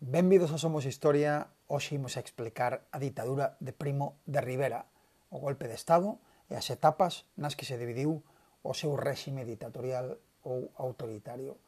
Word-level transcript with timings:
Benvidos 0.00 0.52
a 0.52 0.62
Somos 0.62 0.86
Historia, 0.86 1.50
hoxe 1.66 1.98
imos 1.98 2.14
a 2.14 2.22
explicar 2.22 2.86
a 2.94 3.02
ditadura 3.02 3.58
de 3.58 3.74
Primo 3.74 4.14
de 4.30 4.38
Rivera, 4.38 4.86
o 5.26 5.42
golpe 5.42 5.66
de 5.66 5.74
Estado 5.74 6.22
e 6.46 6.54
as 6.54 6.70
etapas 6.70 7.26
nas 7.34 7.58
que 7.58 7.66
se 7.66 7.74
dividiu 7.74 8.22
o 8.62 8.78
seu 8.78 8.94
réxime 8.94 9.42
ditatorial 9.42 10.22
ou 10.46 10.70
autoritario. 10.78 11.58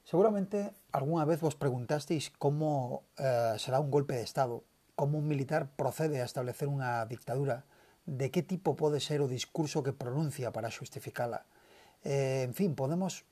Seguramente 0.00 0.72
algunha 0.96 1.28
vez 1.28 1.44
vos 1.44 1.60
preguntasteis 1.60 2.32
como 2.40 3.04
eh, 3.20 3.60
será 3.60 3.84
un 3.84 3.92
golpe 3.92 4.16
de 4.16 4.24
Estado, 4.24 4.64
como 4.96 5.20
un 5.20 5.28
militar 5.28 5.68
procede 5.76 6.24
a 6.24 6.28
establecer 6.28 6.72
unha 6.72 7.04
dictadura, 7.04 7.68
de 8.08 8.32
que 8.32 8.40
tipo 8.40 8.80
pode 8.80 8.96
ser 8.96 9.20
o 9.20 9.28
discurso 9.28 9.84
que 9.84 9.92
pronuncia 9.92 10.56
para 10.56 10.72
xustificala. 10.72 11.44
Eh, 12.00 12.48
en 12.48 12.56
fin, 12.56 12.72
podemos 12.72 13.28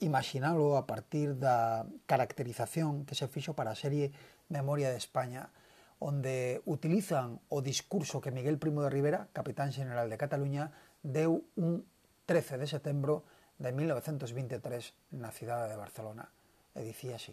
imaginalo 0.00 0.76
a 0.76 0.86
partir 0.86 1.38
da 1.38 1.88
caracterización 2.04 3.04
que 3.08 3.14
se 3.14 3.28
fixo 3.28 3.56
para 3.56 3.72
a 3.72 3.78
serie 3.78 4.12
Memoria 4.48 4.90
de 4.90 5.00
España, 5.00 5.50
onde 5.98 6.60
utilizan 6.68 7.40
o 7.48 7.64
discurso 7.64 8.20
que 8.20 8.30
Miguel 8.30 8.60
Primo 8.60 8.84
de 8.84 8.92
Rivera, 8.92 9.28
capitán 9.32 9.72
general 9.72 10.12
de 10.12 10.20
Cataluña, 10.20 10.70
deu 11.00 11.48
un 11.56 11.88
13 12.28 12.60
de 12.60 12.68
setembro 12.68 13.24
de 13.56 13.72
1923 13.72 14.92
na 15.16 15.32
cidade 15.32 15.72
de 15.72 15.80
Barcelona. 15.80 16.28
E 16.76 16.84
dicía 16.84 17.16
así. 17.16 17.32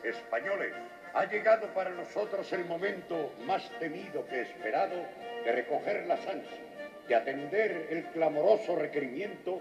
Españoles, 0.00 0.72
ha 1.14 1.26
llegado 1.26 1.68
para 1.68 1.90
nosotros 1.90 2.52
el 2.52 2.64
momento 2.64 3.32
más 3.46 3.70
temido 3.78 4.26
que 4.26 4.42
esperado 4.42 4.96
de 5.44 5.52
recoger 5.52 6.06
las 6.06 6.26
ansias, 6.26 6.60
de 7.06 7.14
atender 7.14 7.86
el 7.90 8.04
clamoroso 8.06 8.74
requerimiento 8.74 9.60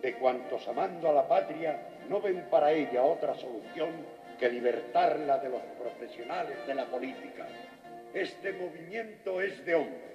de 0.00 0.14
cuantos 0.14 0.66
amando 0.66 1.10
a 1.10 1.12
la 1.12 1.28
patria 1.28 1.78
no 2.08 2.20
ven 2.20 2.46
para 2.50 2.72
ella 2.72 3.02
otra 3.02 3.34
solución 3.34 3.90
que 4.38 4.48
libertarla 4.48 5.38
de 5.38 5.50
los 5.50 5.62
profesionales 5.78 6.56
de 6.66 6.74
la 6.74 6.86
política. 6.86 7.46
Este 8.14 8.52
movimiento 8.52 9.40
es 9.40 9.64
de 9.64 9.74
hombres. 9.74 10.14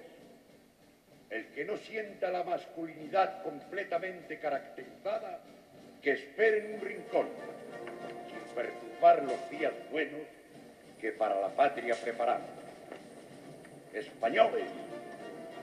El 1.29 1.47
que 1.49 1.65
no 1.65 1.77
sienta 1.77 2.31
la 2.31 2.43
masculinidad 2.43 3.43
completamente 3.43 4.39
caracterizada, 4.39 5.39
que 6.01 6.11
espere 6.11 6.65
en 6.65 6.73
un 6.75 6.81
rincón, 6.81 7.27
sin 8.27 8.55
perturbar 8.55 9.23
los 9.23 9.49
días 9.51 9.73
buenos 9.91 10.38
que 10.99 11.11
para 11.11 11.39
la 11.39 11.49
patria 11.49 11.95
preparamos. 12.01 12.49
Españoles, 13.93 14.69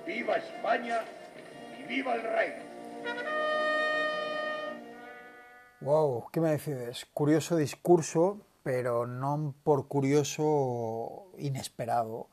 viva 0.07 0.37
España 0.37 1.01
y 1.79 1.83
viva 1.85 2.15
el 2.15 2.23
rey. 2.23 2.53
Wow, 5.81 6.29
que 6.33 6.41
me 6.41 6.51
decides? 6.51 7.07
Curioso 7.13 7.57
discurso, 7.57 8.41
pero 8.65 9.07
non 9.07 9.55
por 9.63 9.87
curioso 9.87 11.31
inesperado. 11.39 12.33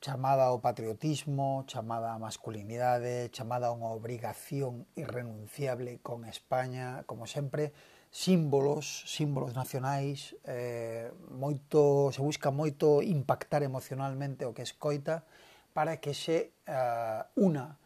Chamada 0.00 0.48
ao 0.48 0.60
patriotismo, 0.60 1.64
chamada 1.70 2.12
á 2.12 2.18
masculinidade, 2.18 3.30
chamada 3.32 3.68
a 3.68 3.76
unha 3.76 3.94
obrigación 3.94 4.88
irrenunciable 4.96 6.00
con 6.02 6.26
España, 6.26 7.04
como 7.06 7.24
sempre, 7.24 7.72
símbolos, 8.10 9.06
símbolos 9.06 9.54
nacionais, 9.54 10.34
eh, 10.44 11.14
moito, 11.30 12.10
se 12.10 12.18
busca 12.18 12.50
moito 12.50 13.06
impactar 13.06 13.62
emocionalmente 13.62 14.42
o 14.44 14.54
que 14.54 14.66
escoita 14.66 15.22
para 15.70 16.02
que 16.02 16.10
se 16.10 16.50
eh, 16.66 17.22
una 17.38 17.78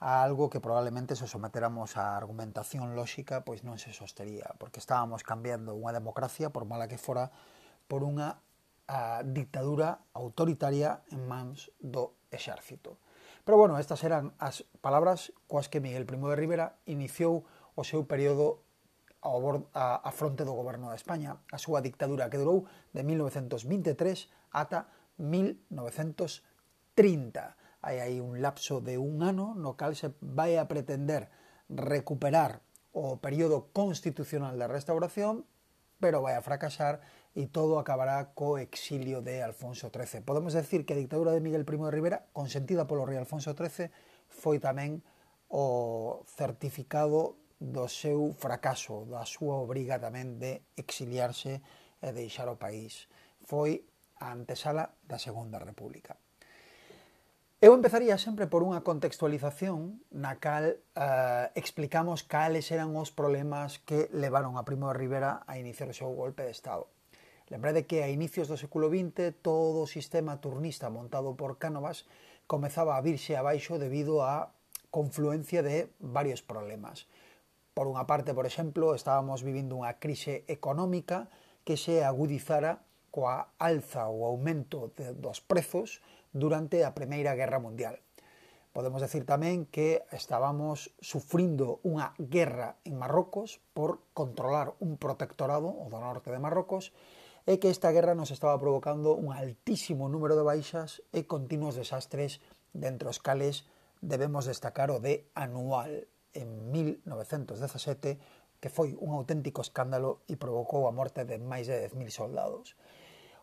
a 0.00 0.22
algo 0.24 0.48
que 0.48 0.60
probablemente 0.60 1.16
se 1.16 1.28
someteramos 1.28 1.96
a 1.96 2.16
argumentación 2.16 2.96
lóxica 2.96 3.44
pois 3.44 3.64
non 3.64 3.76
se 3.76 3.92
sostería, 3.92 4.52
porque 4.60 4.80
estábamos 4.80 5.24
cambiando 5.24 5.76
unha 5.76 5.92
democracia, 5.92 6.52
por 6.52 6.64
mala 6.68 6.88
que 6.88 7.00
fora, 7.00 7.32
por 7.88 8.04
unha 8.04 8.40
a, 8.88 9.24
dictadura 9.24 10.00
autoritaria 10.16 11.04
en 11.12 11.24
mans 11.24 11.72
do 11.80 12.16
exército. 12.32 13.00
Pero 13.44 13.56
bueno, 13.56 13.80
estas 13.80 14.04
eran 14.04 14.36
as 14.36 14.64
palabras 14.84 15.32
coas 15.48 15.68
que 15.72 15.80
Miguel 15.80 16.04
Primo 16.04 16.28
de 16.28 16.36
Rivera 16.36 16.76
iniciou 16.84 17.44
o 17.76 17.84
seu 17.84 18.04
período 18.04 18.60
ao 19.20 19.40
bord, 19.40 19.68
a, 19.76 19.96
a 20.00 20.10
fronte 20.12 20.44
do 20.44 20.54
goberno 20.56 20.88
de 20.88 20.96
España, 20.96 21.36
a 21.52 21.58
súa 21.60 21.84
dictadura 21.84 22.30
que 22.32 22.40
durou 22.40 22.64
de 22.92 23.04
1923 23.04 24.28
ata 24.52 24.88
1930. 25.20 27.56
Hai 27.80 28.00
aí 28.00 28.20
un 28.20 28.44
lapso 28.44 28.80
de 28.80 28.98
un 29.00 29.22
ano 29.24 29.54
no 29.56 29.76
cal 29.76 29.96
se 29.96 30.12
vai 30.20 30.56
a 30.56 30.68
pretender 30.68 31.28
recuperar 31.68 32.60
o 32.92 33.22
período 33.22 33.70
constitucional 33.72 34.58
da 34.58 34.68
restauración, 34.68 35.46
pero 36.00 36.24
vai 36.24 36.34
a 36.34 36.42
fracasar 36.42 37.00
e 37.36 37.46
todo 37.46 37.78
acabará 37.78 38.34
co 38.34 38.58
exilio 38.58 39.22
de 39.22 39.44
Alfonso 39.44 39.92
XIII. 39.92 40.26
Podemos 40.26 40.52
decir 40.52 40.82
que 40.82 40.96
a 40.96 41.00
dictadura 41.00 41.32
de 41.32 41.40
Miguel 41.40 41.64
Primo 41.64 41.86
de 41.86 41.94
Rivera, 41.94 42.26
consentida 42.32 42.88
polo 42.88 43.06
rei 43.06 43.20
Alfonso 43.20 43.54
XIII, 43.54 43.92
foi 44.28 44.58
tamén 44.58 45.04
o 45.50 46.22
certificado 46.26 47.38
do 47.60 47.84
seu 47.92 48.32
fracaso, 48.40 49.04
da 49.04 49.28
súa 49.28 49.60
obriga 49.60 50.00
tamén 50.00 50.40
de 50.40 50.64
exiliarse 50.80 51.60
e 52.00 52.08
deixar 52.16 52.48
o 52.48 52.56
país. 52.56 53.04
Foi 53.44 53.84
a 54.16 54.32
antesala 54.32 54.96
da 55.04 55.20
Segunda 55.20 55.60
República. 55.60 56.16
Eu 57.60 57.76
empezaría 57.76 58.16
sempre 58.16 58.48
por 58.48 58.64
unha 58.64 58.80
contextualización 58.80 60.00
na 60.08 60.40
cal 60.40 60.80
eh, 60.80 61.46
explicamos 61.52 62.24
cales 62.24 62.72
eran 62.72 62.96
os 62.96 63.12
problemas 63.12 63.76
que 63.84 64.08
levaron 64.16 64.56
a 64.56 64.64
Primo 64.64 64.88
de 64.88 64.96
Rivera 64.96 65.44
a 65.44 65.60
iniciar 65.60 65.92
o 65.92 65.96
seu 65.96 66.08
golpe 66.16 66.40
de 66.40 66.56
Estado. 66.56 66.88
Lembrade 67.52 67.84
que 67.84 68.00
a 68.00 68.08
inicios 68.08 68.48
do 68.48 68.56
século 68.56 68.88
XX 68.88 69.36
todo 69.44 69.84
o 69.84 69.90
sistema 69.90 70.40
turnista 70.40 70.88
montado 70.88 71.36
por 71.36 71.60
Cánovas 71.60 72.08
comezaba 72.48 72.96
a 72.96 73.04
virse 73.04 73.36
abaixo 73.36 73.76
debido 73.76 74.24
á 74.24 74.56
confluencia 74.88 75.60
de 75.60 75.92
varios 76.00 76.40
problemas 76.40 77.04
Por 77.80 77.88
unha 77.88 78.04
parte, 78.04 78.36
por 78.36 78.44
exemplo, 78.44 78.92
estábamos 78.92 79.40
vivindo 79.40 79.72
unha 79.72 79.96
crise 79.96 80.44
económica 80.52 81.32
que 81.64 81.80
se 81.80 82.04
agudizara 82.04 82.84
coa 83.08 83.56
alza 83.56 84.04
ou 84.04 84.28
aumento 84.28 84.92
de, 85.00 85.16
dos 85.16 85.40
prezos 85.40 86.04
durante 86.28 86.84
a 86.84 86.92
Primeira 86.92 87.32
Guerra 87.32 87.56
Mundial. 87.56 87.96
Podemos 88.76 89.00
decir 89.00 89.24
tamén 89.24 89.64
que 89.64 90.04
estábamos 90.12 90.92
sufrindo 91.00 91.80
unha 91.80 92.12
guerra 92.20 92.76
en 92.84 93.00
Marrocos 93.00 93.64
por 93.72 94.04
controlar 94.12 94.76
un 94.84 95.00
protectorado, 95.00 95.72
o 95.72 95.88
do 95.88 96.04
norte 96.04 96.28
de 96.28 96.36
Marrocos, 96.36 96.92
e 97.48 97.56
que 97.56 97.72
esta 97.72 97.96
guerra 97.96 98.12
nos 98.12 98.28
estaba 98.28 98.60
provocando 98.60 99.16
un 99.16 99.32
altísimo 99.32 100.12
número 100.12 100.36
de 100.36 100.44
baixas 100.44 101.00
e 101.16 101.24
continuos 101.24 101.80
desastres 101.80 102.44
dentro 102.76 103.08
os 103.08 103.24
cales 103.24 103.64
debemos 104.04 104.44
destacar 104.44 104.92
o 104.92 105.00
de 105.00 105.24
anual, 105.32 106.04
en 106.34 106.70
1917 106.70 108.18
que 108.60 108.68
foi 108.68 108.92
un 109.00 109.16
auténtico 109.16 109.64
escándalo 109.64 110.20
e 110.28 110.36
provocou 110.36 110.84
a 110.84 110.92
morte 110.92 111.24
de 111.24 111.40
máis 111.40 111.64
de 111.64 111.88
10.000 111.88 112.12
soldados. 112.12 112.76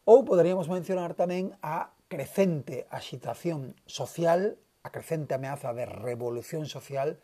Ou 0.06 0.22
poderíamos 0.24 0.70
mencionar 0.70 1.18
tamén 1.18 1.58
a 1.66 1.98
crecente 2.08 2.86
axitación 2.94 3.74
social, 3.90 4.62
a 4.86 4.94
crecente 4.94 5.34
ameaza 5.34 5.74
de 5.74 5.90
revolución 5.90 6.70
social 6.70 7.18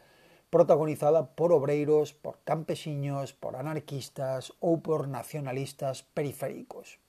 protagonizada 0.50 1.34
por 1.34 1.53
obreiros, 1.53 2.13
por 2.13 2.41
campesiños, 2.45 3.34
por 3.34 3.57
anarquistas 3.57 4.53
ou 4.62 4.85
por 4.85 5.09
nacionalistas 5.09 6.06
periféricos. 6.13 7.01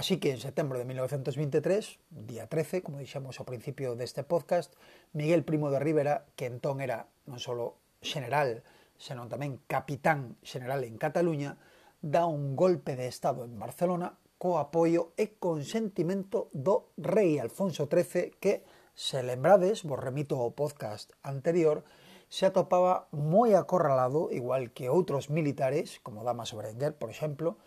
Así 0.00 0.16
que 0.16 0.30
en 0.30 0.40
setembro 0.40 0.78
de 0.78 0.86
1923, 0.86 1.98
día 2.08 2.46
13, 2.48 2.80
como 2.80 3.04
dixemos 3.04 3.36
ao 3.36 3.44
principio 3.44 4.00
deste 4.00 4.24
podcast, 4.24 4.72
Miguel 5.12 5.44
Primo 5.44 5.68
de 5.68 5.76
Rivera, 5.76 6.24
que 6.40 6.48
entón 6.48 6.80
era 6.80 7.12
non 7.28 7.36
só 7.36 7.52
general, 8.00 8.64
senón 8.96 9.28
tamén 9.28 9.60
capitán 9.68 10.40
general 10.40 10.88
en 10.88 10.96
Cataluña, 10.96 11.60
dá 12.00 12.24
un 12.24 12.56
golpe 12.56 12.96
de 12.96 13.12
Estado 13.12 13.44
en 13.44 13.52
Barcelona 13.60 14.16
co 14.40 14.56
apoio 14.56 15.12
e 15.20 15.36
consentimento 15.36 16.48
do 16.56 16.96
rei 16.96 17.36
Alfonso 17.36 17.84
XIII 17.84 18.40
que, 18.40 18.64
se 18.96 19.20
lembrades, 19.20 19.84
vos 19.84 20.00
remito 20.00 20.40
ao 20.40 20.56
podcast 20.56 21.12
anterior, 21.20 21.84
se 22.32 22.48
atopaba 22.48 23.04
moi 23.12 23.52
acorralado, 23.52 24.32
igual 24.32 24.72
que 24.72 24.88
outros 24.88 25.28
militares, 25.28 26.00
como 26.00 26.24
Dama 26.24 26.48
Berenguer, 26.48 26.96
por 26.96 27.12
exemplo, 27.12 27.60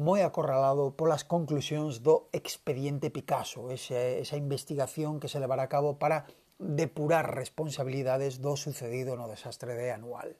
moi 0.00 0.24
acorralado 0.24 0.96
polas 0.96 1.28
conclusións 1.28 2.00
do 2.00 2.32
expediente 2.32 3.12
Picasso, 3.12 3.68
ese, 3.68 4.24
esa 4.24 4.40
investigación 4.40 5.20
que 5.20 5.28
se 5.28 5.36
levará 5.36 5.68
a 5.68 5.72
cabo 5.72 6.00
para 6.00 6.24
depurar 6.56 7.36
responsabilidades 7.36 8.40
do 8.40 8.56
sucedido 8.56 9.18
no 9.20 9.28
desastre 9.28 9.76
de 9.76 9.92
Anual. 9.92 10.38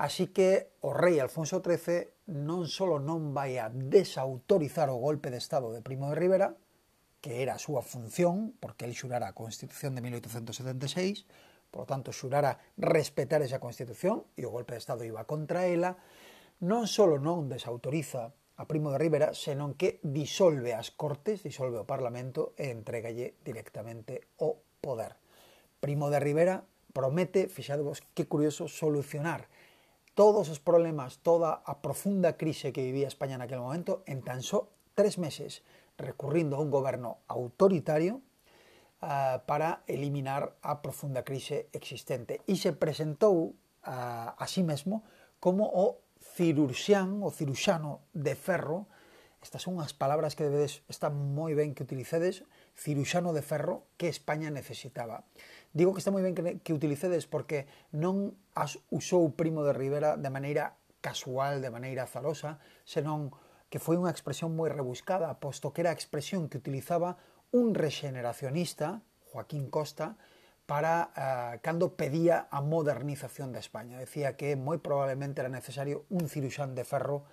Así 0.00 0.32
que 0.32 0.72
o 0.80 0.96
rei 0.96 1.20
Alfonso 1.20 1.60
XIII 1.60 2.32
non 2.32 2.66
só 2.66 2.88
non 2.98 3.36
vai 3.36 3.60
a 3.60 3.68
desautorizar 3.68 4.88
o 4.88 4.98
golpe 4.98 5.28
de 5.28 5.38
Estado 5.38 5.70
de 5.70 5.84
Primo 5.84 6.08
de 6.08 6.16
Rivera, 6.16 6.56
que 7.20 7.44
era 7.44 7.60
a 7.60 7.62
súa 7.62 7.84
función, 7.84 8.56
porque 8.58 8.88
el 8.88 8.96
xurara 8.96 9.28
a 9.28 9.36
Constitución 9.36 9.92
de 9.92 10.00
1876, 10.00 11.28
por 11.68 11.84
lo 11.84 11.86
tanto 11.86 12.16
xurara 12.16 12.58
respetar 12.80 13.44
esa 13.44 13.60
Constitución 13.60 14.24
e 14.34 14.48
o 14.48 14.50
golpe 14.50 14.72
de 14.74 14.82
Estado 14.82 15.04
iba 15.04 15.28
contra 15.28 15.68
ela, 15.68 16.00
non 16.64 16.88
só 16.88 17.04
non 17.20 17.52
desautoriza 17.52 18.32
a 18.60 18.68
Primo 18.68 18.92
de 18.92 19.00
Rivera, 19.00 19.32
senón 19.32 19.72
que 19.72 20.04
disolve 20.04 20.76
as 20.76 20.92
Cortes, 20.92 21.40
disolve 21.40 21.80
o 21.80 21.88
Parlamento 21.88 22.52
e 22.60 22.68
entregalle 22.68 23.40
directamente 23.40 24.28
o 24.36 24.60
poder. 24.84 25.16
Primo 25.80 26.12
de 26.12 26.20
Rivera 26.20 26.60
promete, 26.92 27.48
fixadevos 27.48 28.04
que 28.12 28.28
curioso, 28.28 28.68
solucionar 28.68 29.48
todos 30.12 30.52
os 30.52 30.60
problemas, 30.60 31.24
toda 31.24 31.64
a 31.64 31.80
profunda 31.80 32.36
crise 32.36 32.68
que 32.68 32.84
vivía 32.84 33.08
España 33.08 33.40
naquele 33.40 33.64
momento 33.64 34.04
en 34.04 34.20
tan 34.20 34.44
só 34.44 34.68
tres 34.92 35.16
meses, 35.16 35.64
recurrindo 35.96 36.60
a 36.60 36.62
un 36.62 36.68
goberno 36.68 37.24
autoritario 37.32 38.20
uh, 39.00 39.40
para 39.48 39.88
eliminar 39.88 40.52
a 40.60 40.84
profunda 40.84 41.24
crise 41.24 41.72
existente. 41.72 42.44
E 42.44 42.60
se 42.60 42.76
presentou 42.76 43.56
uh, 43.88 44.36
a 44.36 44.44
sí 44.44 44.60
mesmo 44.60 45.00
como 45.40 45.64
o 45.64 46.04
cirurxián, 46.20 47.24
o 47.24 47.32
ciruxano 47.32 48.04
de 48.12 48.36
ferro, 48.36 48.86
estas 49.40 49.64
son 49.64 49.80
unhas 49.80 49.96
palabras 49.96 50.36
que 50.36 50.44
debedes, 50.44 50.84
está 50.92 51.08
moi 51.08 51.56
ben 51.56 51.72
que 51.72 51.80
utilicedes, 51.80 52.44
ciruxano 52.76 53.32
de 53.32 53.40
ferro 53.40 53.88
que 53.96 54.12
España 54.12 54.52
necesitaba. 54.52 55.24
Digo 55.72 55.96
que 55.96 56.04
está 56.04 56.12
moi 56.12 56.20
ben 56.20 56.36
que, 56.36 56.60
que 56.60 56.76
utilicedes 56.76 57.24
porque 57.24 57.64
non 57.96 58.36
as 58.52 58.76
usou 58.92 59.32
Primo 59.32 59.64
de 59.64 59.72
Rivera 59.72 60.20
de 60.20 60.28
maneira 60.28 60.76
casual, 61.00 61.64
de 61.64 61.72
maneira 61.72 62.04
azarosa, 62.04 62.60
senón 62.84 63.32
que 63.72 63.80
foi 63.80 63.96
unha 63.96 64.12
expresión 64.12 64.52
moi 64.52 64.68
rebuscada, 64.68 65.32
posto 65.40 65.72
que 65.72 65.80
era 65.80 65.94
a 65.94 65.96
expresión 65.96 66.52
que 66.52 66.60
utilizaba 66.60 67.16
un 67.54 67.72
regeneracionista, 67.72 69.00
Joaquín 69.32 69.72
Costa, 69.72 70.20
para 70.70 71.10
uh, 71.18 71.58
cando 71.66 71.98
pedía 71.98 72.46
a 72.46 72.62
modernización 72.62 73.50
da 73.50 73.58
de 73.58 73.66
España. 73.66 73.98
Decía 73.98 74.38
que 74.38 74.54
moi 74.54 74.78
probablemente 74.78 75.42
era 75.42 75.50
necesario 75.50 76.06
un 76.14 76.30
ciruxán 76.30 76.78
de 76.78 76.86
ferro 76.86 77.26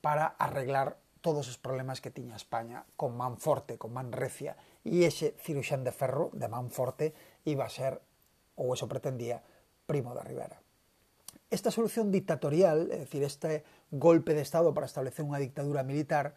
para 0.00 0.32
arreglar 0.40 0.96
todos 1.20 1.52
os 1.52 1.60
problemas 1.60 2.00
que 2.00 2.08
tiña 2.08 2.40
España 2.40 2.88
con 2.96 3.12
man 3.12 3.36
forte, 3.36 3.76
con 3.76 3.92
man 3.92 4.08
recia, 4.08 4.56
e 4.88 5.04
ese 5.04 5.36
ciruxán 5.36 5.84
de 5.84 5.92
ferro 5.92 6.32
de 6.32 6.48
man 6.48 6.72
forte 6.72 7.12
iba 7.44 7.68
a 7.68 7.74
ser, 7.76 8.00
ou 8.56 8.72
eso 8.72 8.88
pretendía, 8.88 9.44
Primo 9.84 10.16
de 10.16 10.24
Rivera. 10.24 10.56
Esta 11.52 11.68
solución 11.68 12.08
dictatorial, 12.08 12.88
é 12.88 13.04
dicir, 13.04 13.20
este 13.20 13.68
golpe 13.92 14.32
de 14.32 14.40
Estado 14.40 14.72
para 14.72 14.88
establecer 14.88 15.28
unha 15.28 15.36
dictadura 15.36 15.84
militar, 15.84 16.32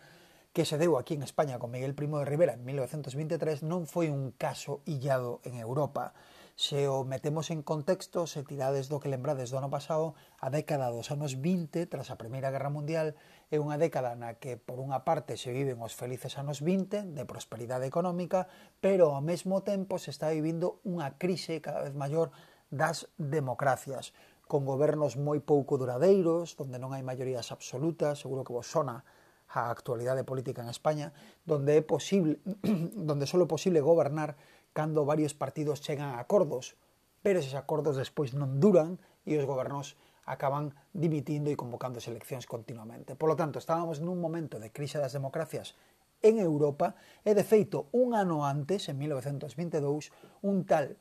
que 0.51 0.67
se 0.67 0.75
deu 0.75 0.99
aquí 0.99 1.15
en 1.15 1.23
España 1.23 1.63
con 1.63 1.71
Miguel 1.71 1.95
Primo 1.95 2.19
de 2.19 2.27
Rivera 2.27 2.59
en 2.59 2.67
1923 2.67 3.63
non 3.63 3.87
foi 3.87 4.11
un 4.11 4.35
caso 4.35 4.83
illado 4.83 5.39
en 5.47 5.55
Europa, 5.55 6.11
Se 6.55 6.87
o 6.87 7.03
metemos 7.03 7.49
en 7.49 7.63
contexto, 7.63 8.27
se 8.27 8.43
tirades 8.43 8.91
do 8.91 8.99
que 8.99 9.09
lembrades 9.09 9.49
do 9.49 9.57
ano 9.57 9.71
pasado, 9.71 10.13
a 10.37 10.51
década 10.51 10.91
dos 10.91 11.09
anos 11.09 11.39
20, 11.39 11.87
tras 11.87 12.11
a 12.11 12.19
Primeira 12.19 12.51
Guerra 12.51 12.69
Mundial, 12.69 13.15
é 13.49 13.57
unha 13.57 13.79
década 13.79 14.13
na 14.19 14.37
que, 14.37 14.59
por 14.59 14.83
unha 14.83 15.07
parte, 15.07 15.39
se 15.39 15.49
viven 15.55 15.79
os 15.79 15.95
felices 15.95 16.35
anos 16.35 16.59
20 16.59 17.15
de 17.15 17.23
prosperidade 17.23 17.87
económica, 17.87 18.51
pero 18.83 19.15
ao 19.15 19.23
mesmo 19.23 19.63
tempo 19.63 19.97
se 19.97 20.11
está 20.11 20.29
vivindo 20.29 20.83
unha 20.83 21.15
crise 21.15 21.63
cada 21.63 21.81
vez 21.87 21.95
maior 21.95 22.35
das 22.71 23.07
democracias, 23.19 24.15
con 24.47 24.67
gobernos 24.67 25.15
moi 25.15 25.39
pouco 25.39 25.79
duradeiros, 25.79 26.59
donde 26.59 26.75
non 26.75 26.91
hai 26.91 27.03
maiorías 27.03 27.55
absolutas, 27.55 28.19
seguro 28.19 28.43
que 28.43 28.51
vos 28.51 28.67
sona 28.67 29.07
a 29.51 29.71
actualidade 29.71 30.23
política 30.23 30.63
en 30.63 30.71
España, 30.71 31.11
donde 31.43 31.79
é 31.79 31.83
posible, 31.83 32.39
donde 33.07 33.27
só 33.27 33.39
é 33.39 33.47
posible 33.47 33.83
gobernar 33.83 34.35
cando 34.73 35.05
varios 35.05 35.33
partidos 35.33 35.81
chegan 35.81 36.15
a 36.15 36.19
acordos, 36.19 36.75
pero 37.21 37.39
eses 37.39 37.53
acordos 37.53 37.97
despois 37.97 38.33
non 38.33 38.57
duran 38.57 38.97
e 39.27 39.37
os 39.37 39.45
gobernos 39.45 39.99
acaban 40.25 40.73
dimitindo 40.93 41.49
e 41.49 41.59
convocando 41.59 41.99
eleccións 42.01 42.45
continuamente. 42.45 43.17
Por 43.17 43.29
lo 43.29 43.37
tanto, 43.37 43.59
estábamos 43.59 43.99
nun 43.99 44.21
momento 44.21 44.57
de 44.57 44.71
crise 44.71 45.01
das 45.01 45.13
democracias 45.13 45.75
en 46.21 46.37
Europa 46.37 46.93
e, 47.25 47.33
de 47.33 47.43
feito, 47.43 47.89
un 47.91 48.13
ano 48.13 48.45
antes, 48.45 48.87
en 48.87 48.97
1922, 49.01 50.13
un 50.45 50.63
tal 50.69 50.97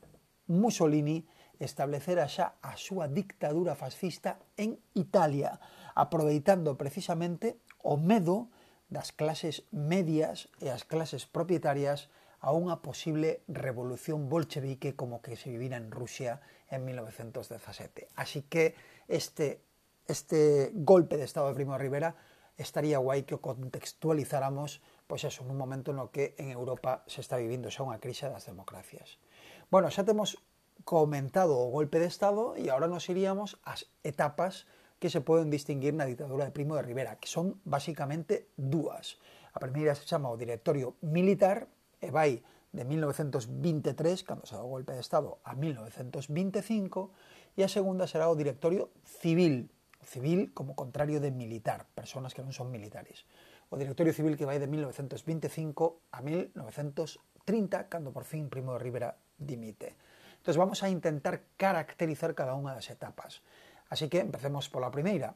Mussolini 0.49 1.23
establecera 1.61 2.25
xa 2.25 2.57
a 2.59 2.73
súa 2.73 3.05
dictadura 3.05 3.77
fascista 3.77 4.41
en 4.57 4.81
Italia, 4.97 5.61
aproveitando 5.93 6.73
precisamente 6.73 7.61
o 7.85 7.95
medo 8.01 8.49
das 8.89 9.13
clases 9.13 9.63
medias 9.71 10.49
e 10.59 10.73
as 10.73 10.83
clases 10.83 11.29
propietarias 11.29 12.09
a 12.41 12.49
unha 12.51 12.81
posible 12.81 13.45
revolución 13.47 14.27
bolchevique 14.27 14.97
como 14.97 15.21
que 15.21 15.37
se 15.37 15.53
vivira 15.53 15.77
en 15.77 15.93
Rusia 15.93 16.41
en 16.73 16.83
1917. 16.85 18.09
Así 18.17 18.41
que 18.49 18.73
este, 19.07 19.61
este 20.09 20.73
golpe 20.73 21.17
de 21.17 21.25
Estado 21.29 21.47
de 21.49 21.57
Primo 21.57 21.77
Rivera 21.77 22.17
estaría 22.57 22.97
guai 22.97 23.23
que 23.29 23.37
o 23.37 23.45
contextualizáramos 23.45 24.81
pois 25.11 25.27
eso, 25.27 25.43
nun 25.43 25.59
momento 25.59 25.91
no 25.91 26.07
que 26.07 26.39
en 26.39 26.55
Europa 26.55 27.03
se 27.03 27.19
está 27.19 27.35
vivindo 27.35 27.67
xa 27.67 27.83
unha 27.83 27.99
crise 27.99 28.31
das 28.31 28.47
democracias. 28.47 29.19
Bueno, 29.67 29.91
xa 29.91 30.07
temos 30.07 30.39
comentado 30.87 31.59
o 31.59 31.67
golpe 31.67 31.99
de 31.99 32.07
Estado 32.07 32.55
e 32.55 32.71
agora 32.71 32.87
nos 32.87 33.11
iríamos 33.11 33.59
ás 33.67 33.91
etapas 34.07 34.71
que 35.03 35.11
se 35.11 35.19
poden 35.19 35.51
distinguir 35.51 35.91
na 35.91 36.07
ditadura 36.07 36.47
de 36.47 36.55
Primo 36.55 36.79
de 36.79 36.87
Rivera, 36.87 37.19
que 37.19 37.27
son 37.27 37.59
basicamente 37.67 38.47
dúas. 38.55 39.19
A 39.51 39.59
primeira 39.59 39.99
se 39.99 40.07
chama 40.07 40.31
o 40.31 40.39
directorio 40.39 40.95
militar 41.03 41.67
e 42.01 42.09
vai 42.09 42.41
de 42.73 42.83
1923, 42.83 44.23
cando 44.23 44.47
se 44.47 44.55
dá 44.57 44.63
o 44.63 44.71
golpe 44.73 44.91
de 44.91 45.03
Estado, 45.03 45.39
a 45.45 45.53
1925, 45.53 47.11
e 47.55 47.61
a 47.61 47.69
segunda 47.69 48.07
será 48.07 48.31
o 48.31 48.35
directorio 48.35 48.89
civil, 49.05 49.69
civil 50.01 50.49
como 50.55 50.73
contrario 50.73 51.21
de 51.21 51.29
militar, 51.29 51.85
personas 51.93 52.33
que 52.33 52.41
non 52.41 52.55
son 52.55 52.73
militares. 52.73 53.27
O 53.71 53.79
directorio 53.79 54.11
civil 54.15 54.35
que 54.35 54.47
vai 54.47 54.59
de 54.59 54.67
1925 54.67 56.11
a 56.11 56.19
1930, 56.23 57.87
cando 57.91 58.11
por 58.11 58.23
fin 58.23 58.47
Primo 58.47 58.75
de 58.75 58.81
Rivera 58.81 59.19
dimite. 59.35 59.95
Entón 60.41 60.57
vamos 60.57 60.81
a 60.81 60.89
intentar 60.89 61.53
caracterizar 61.59 62.33
cada 62.33 62.57
unha 62.57 62.73
das 62.73 62.89
etapas. 62.89 63.45
Así 63.91 64.07
que 64.07 64.23
empecemos 64.23 64.71
pola 64.71 64.89
primeira, 64.89 65.35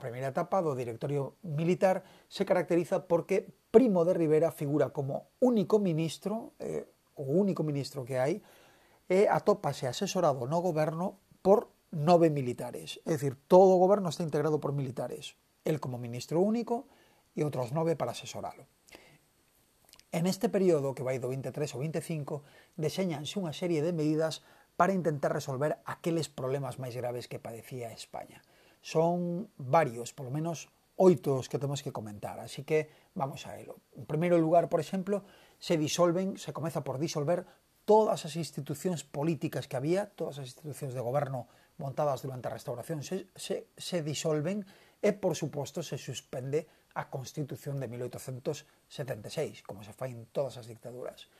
A 0.00 0.08
primeira 0.08 0.32
etapa 0.32 0.64
do 0.64 0.72
directorio 0.72 1.36
militar 1.44 2.00
se 2.24 2.48
caracteriza 2.48 3.04
porque 3.04 3.44
Primo 3.68 4.08
de 4.08 4.16
Rivera 4.16 4.48
figura 4.48 4.96
como 4.96 5.28
único 5.44 5.76
ministro, 5.76 6.56
eh, 6.56 6.88
o 7.20 7.28
único 7.28 7.60
ministro 7.60 8.08
que 8.08 8.16
hai, 8.16 8.40
e 9.12 9.28
atópase 9.28 9.84
asesorado 9.84 10.48
no 10.48 10.64
goberno 10.64 11.20
por 11.44 11.68
nove 11.92 12.32
militares. 12.32 12.96
É 13.04 13.20
dicir, 13.20 13.36
todo 13.44 13.76
o 13.76 13.82
goberno 13.84 14.08
está 14.08 14.24
integrado 14.24 14.56
por 14.56 14.72
militares. 14.72 15.36
El 15.68 15.84
como 15.84 16.00
ministro 16.00 16.40
único 16.40 16.88
e 17.36 17.44
outros 17.44 17.68
nove 17.76 17.92
para 17.92 18.16
asesoralo. 18.16 18.64
En 20.16 20.24
este 20.24 20.48
período, 20.48 20.96
que 20.96 21.04
vai 21.04 21.20
do 21.20 21.28
23 21.28 21.76
ao 21.76 21.84
25, 21.84 22.40
deseñanse 22.80 23.36
unha 23.36 23.52
serie 23.52 23.84
de 23.84 23.92
medidas 23.92 24.40
para 24.80 24.96
intentar 24.96 25.28
resolver 25.28 25.76
aqueles 25.84 26.32
problemas 26.32 26.80
máis 26.80 26.96
graves 26.96 27.28
que 27.28 27.36
padecía 27.36 27.92
España 27.92 28.40
son 28.80 29.48
varios, 29.56 30.12
polo 30.12 30.32
menos 30.32 30.68
oito 31.00 31.40
os 31.40 31.48
que 31.48 31.56
temos 31.56 31.80
que 31.80 31.92
comentar, 31.92 32.36
así 32.40 32.64
que 32.64 32.92
vamos 33.16 33.48
a 33.48 33.56
elo. 33.56 33.80
En 33.96 34.04
primeiro 34.04 34.36
lugar, 34.36 34.68
por 34.68 34.80
exemplo, 34.80 35.24
se 35.56 35.80
disolven, 35.80 36.36
se 36.36 36.52
comeza 36.52 36.84
por 36.84 37.00
disolver 37.00 37.48
todas 37.88 38.28
as 38.28 38.36
institucións 38.36 39.04
políticas 39.08 39.64
que 39.64 39.80
había, 39.80 40.12
todas 40.12 40.36
as 40.38 40.52
institucións 40.52 40.92
de 40.92 41.00
goberno 41.00 41.48
montadas 41.80 42.20
durante 42.20 42.52
a 42.52 42.54
restauración 42.54 43.00
se, 43.00 43.32
se, 43.32 43.72
se 43.80 44.04
disolven 44.04 44.68
e, 45.00 45.16
por 45.16 45.32
suposto, 45.32 45.80
se 45.80 45.96
suspende 45.96 46.68
a 46.92 47.08
Constitución 47.08 47.80
de 47.80 47.88
1876, 47.88 49.64
como 49.64 49.80
se 49.80 49.96
fai 49.96 50.12
en 50.12 50.28
todas 50.28 50.60
as 50.60 50.68
dictaduras. 50.68 51.32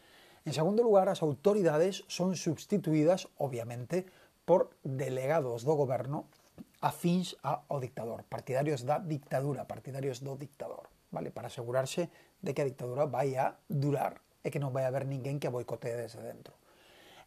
En 0.49 0.57
segundo 0.57 0.81
lugar, 0.81 1.13
as 1.13 1.21
autoridades 1.21 2.09
son 2.09 2.33
substituídas, 2.33 3.29
obviamente, 3.37 4.09
por 4.49 4.73
delegados 4.81 5.69
do 5.69 5.77
goberno 5.77 6.33
afins 6.81 7.37
ao 7.45 7.77
dictador, 7.79 8.25
partidarios 8.25 8.89
da 8.89 8.99
dictadura, 8.99 9.69
partidarios 9.69 10.25
do 10.25 10.37
dictador, 10.37 10.89
vale? 11.13 11.29
Para 11.31 11.53
asegurarse 11.53 12.09
de 12.41 12.57
que 12.57 12.65
a 12.65 12.69
dictadura 12.69 13.05
vai 13.05 13.37
a 13.37 13.61
durar 13.69 14.25
e 14.41 14.49
que 14.49 14.61
non 14.61 14.73
vai 14.73 14.89
haber 14.89 15.05
ninguén 15.05 15.37
que 15.37 15.49
a 15.49 15.53
boicotee 15.53 15.93
desde 15.93 16.25
dentro. 16.25 16.57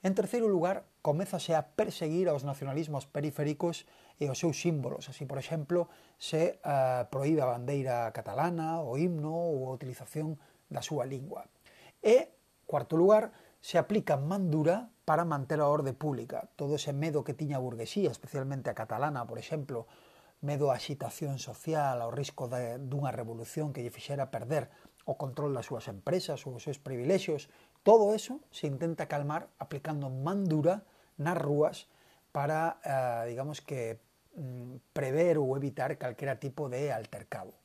En 0.03 0.11
terceiro 0.17 0.51
lugar, 0.51 0.83
comezase 0.99 1.55
a 1.55 1.63
perseguir 1.77 2.27
aos 2.27 2.43
nacionalismos 2.43 3.07
periféricos 3.07 3.87
e 4.19 4.27
os 4.27 4.35
seus 4.35 4.59
símbolos. 4.59 5.07
Así, 5.07 5.23
por 5.23 5.39
exemplo, 5.39 5.87
se 6.19 6.59
eh, 6.59 6.59
uh, 6.59 7.07
proíbe 7.07 7.39
a 7.39 7.55
bandeira 7.55 8.11
catalana, 8.11 8.83
o 8.83 8.99
himno 8.99 9.31
ou 9.31 9.71
a 9.71 9.75
utilización 9.77 10.35
da 10.67 10.83
súa 10.83 11.07
lingua. 11.07 11.47
E, 12.03 12.35
cuarto 12.67 12.99
lugar, 12.99 13.31
se 13.63 13.79
aplica 13.79 14.19
man 14.19 14.51
dura 14.51 14.91
para 15.05 15.25
manter 15.25 15.59
a 15.59 15.67
orde 15.67 15.93
pública. 15.93 16.49
Todo 16.55 16.75
ese 16.75 16.93
medo 16.93 17.23
que 17.23 17.33
tiña 17.33 17.57
a 17.57 17.65
burguesía, 17.65 18.11
especialmente 18.11 18.69
a 18.69 18.75
catalana, 18.75 19.27
por 19.27 19.37
exemplo, 19.37 19.87
medo 20.43 20.71
á 20.71 20.79
xitación 20.79 21.39
social, 21.39 22.03
ao 22.03 22.11
risco 22.11 22.51
de, 22.51 22.79
dunha 22.79 23.15
revolución 23.15 23.71
que 23.71 23.83
lle 23.83 23.95
fixera 23.95 24.31
perder 24.31 24.67
o 25.07 25.15
control 25.19 25.55
das 25.55 25.67
súas 25.67 25.87
empresas 25.91 26.43
ou 26.47 26.59
os 26.59 26.63
seus 26.63 26.79
privilexios, 26.79 27.51
todo 27.83 28.15
eso 28.15 28.39
se 28.51 28.67
intenta 28.67 29.11
calmar 29.11 29.51
aplicando 29.59 30.07
man 30.11 30.47
dura 30.47 30.87
nas 31.19 31.39
rúas 31.39 31.91
para, 32.31 32.79
eh, 32.83 33.31
digamos 33.31 33.59
que, 33.59 33.99
mm, 34.35 34.95
prever 34.95 35.39
ou 35.39 35.55
evitar 35.55 35.95
calquera 35.99 36.39
tipo 36.39 36.71
de 36.71 36.91
altercado. 36.91 37.55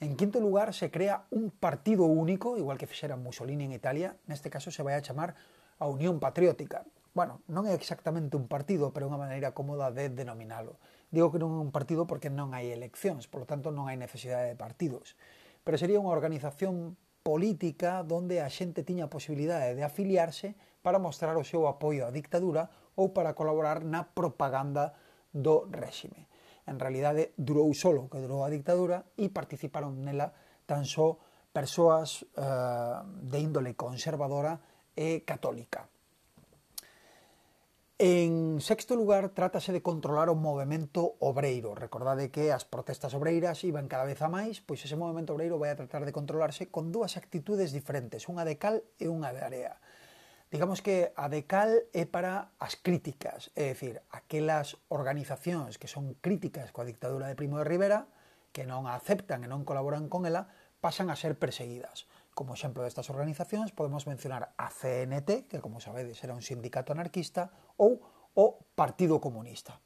En 0.00 0.16
quinto 0.16 0.40
lugar, 0.40 0.72
se 0.72 0.90
crea 0.90 1.26
un 1.30 1.50
partido 1.50 2.06
único, 2.06 2.56
igual 2.56 2.78
que 2.78 2.88
fixera 2.88 3.20
Mussolini 3.20 3.68
en 3.68 3.76
Italia, 3.76 4.16
neste 4.26 4.48
caso 4.48 4.72
se 4.72 4.82
vai 4.82 4.96
a 4.96 5.04
chamar 5.04 5.36
a 5.80 5.88
Unión 5.88 6.20
Patriótica. 6.20 6.84
Bueno, 7.10 7.42
non 7.50 7.66
é 7.66 7.74
exactamente 7.74 8.38
un 8.38 8.46
partido, 8.46 8.94
pero 8.94 9.08
é 9.08 9.10
unha 9.10 9.18
maneira 9.18 9.50
cómoda 9.50 9.90
de 9.90 10.12
denominalo. 10.12 10.78
Digo 11.10 11.34
que 11.34 11.42
non 11.42 11.56
é 11.56 11.60
un 11.60 11.74
partido 11.74 12.06
porque 12.06 12.30
non 12.30 12.54
hai 12.54 12.70
eleccións, 12.70 13.26
polo 13.26 13.48
tanto 13.48 13.74
non 13.74 13.90
hai 13.90 13.98
necesidade 13.98 14.46
de 14.46 14.60
partidos. 14.60 15.18
Pero 15.66 15.74
sería 15.74 15.98
unha 15.98 16.14
organización 16.14 16.94
política 17.26 18.06
donde 18.06 18.38
a 18.38 18.48
xente 18.48 18.86
tiña 18.86 19.10
a 19.10 19.12
posibilidade 19.12 19.74
de 19.74 19.82
afiliarse 19.82 20.54
para 20.86 21.02
mostrar 21.02 21.34
o 21.34 21.42
seu 21.42 21.66
apoio 21.66 22.06
á 22.06 22.14
dictadura 22.14 22.70
ou 22.94 23.10
para 23.10 23.34
colaborar 23.34 23.82
na 23.82 24.06
propaganda 24.06 24.94
do 25.34 25.66
réxime. 25.66 26.30
En 26.70 26.78
realidade, 26.78 27.34
durou 27.34 27.66
solo 27.74 28.06
que 28.06 28.22
durou 28.22 28.46
a 28.46 28.52
dictadura 28.52 29.02
e 29.18 29.34
participaron 29.34 29.98
nela 30.06 30.30
tan 30.68 30.86
só 30.86 31.18
persoas 31.50 32.22
eh, 32.38 32.98
de 33.26 33.38
índole 33.42 33.74
conservadora 33.74 34.62
e 34.96 35.22
católica. 35.22 35.90
En 38.00 38.64
sexto 38.64 38.96
lugar, 38.96 39.36
trátase 39.36 39.76
de 39.76 39.84
controlar 39.84 40.32
o 40.32 40.36
movimento 40.38 41.20
obreiro. 41.20 41.76
Recordade 41.76 42.32
que 42.32 42.48
as 42.48 42.64
protestas 42.64 43.12
obreiras 43.12 43.60
iban 43.60 43.92
cada 43.92 44.08
vez 44.08 44.24
a 44.24 44.32
máis, 44.32 44.64
pois 44.64 44.80
ese 44.80 44.96
movimento 44.96 45.36
obreiro 45.36 45.60
vai 45.60 45.68
a 45.68 45.76
tratar 45.76 46.08
de 46.08 46.16
controlarse 46.16 46.72
con 46.72 46.96
dúas 46.96 47.20
actitudes 47.20 47.76
diferentes, 47.76 48.24
unha 48.32 48.48
de 48.48 48.56
cal 48.56 48.80
e 48.96 49.04
unha 49.04 49.36
de 49.36 49.44
area. 49.44 49.76
Digamos 50.48 50.80
que 50.80 51.12
a 51.12 51.28
de 51.28 51.44
cal 51.44 51.68
é 51.92 52.08
para 52.08 52.56
as 52.56 52.74
críticas, 52.74 53.52
é 53.52 53.76
dicir, 53.76 54.00
aquelas 54.10 54.80
organizacións 54.88 55.76
que 55.76 55.84
son 55.84 56.16
críticas 56.24 56.72
coa 56.72 56.88
dictadura 56.88 57.28
de 57.28 57.36
Primo 57.36 57.60
de 57.60 57.68
Rivera, 57.68 58.08
que 58.56 58.64
non 58.64 58.88
a 58.88 58.96
aceptan 58.96 59.44
e 59.44 59.48
non 59.52 59.68
colaboran 59.68 60.08
con 60.08 60.24
ela, 60.24 60.48
pasan 60.80 61.12
a 61.12 61.20
ser 61.20 61.36
perseguidas. 61.36 62.08
Como 62.40 62.56
exemplo 62.56 62.80
destas 62.80 63.12
organizacións 63.12 63.68
podemos 63.68 64.08
mencionar 64.08 64.56
a 64.56 64.72
CNT, 64.72 65.44
que 65.44 65.60
como 65.60 65.76
sabedes 65.76 66.24
era 66.24 66.32
un 66.32 66.40
sindicato 66.40 66.88
anarquista, 66.88 67.52
ou 67.76 68.00
o 68.32 68.64
Partido 68.72 69.20
Comunista. 69.20 69.76